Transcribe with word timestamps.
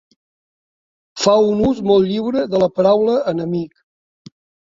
Fa 1.25 1.33
un 1.49 1.61
ús 1.67 1.83
molt 1.91 2.09
lliure 2.13 2.45
de 2.53 2.63
la 2.63 2.71
paraula 2.79 3.19
enemic. 3.35 4.35